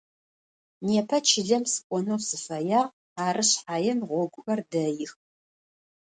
Nêpe 0.85 1.17
çılem 1.27 1.63
sık'oneu 1.71 2.19
sıfeyağ, 2.27 2.83
arı 3.23 3.43
şshay 3.49 3.85
ğoguxer 4.09 4.59
deix. 4.71 5.11